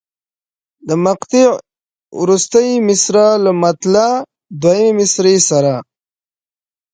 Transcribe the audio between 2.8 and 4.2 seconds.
مصرع له مطلع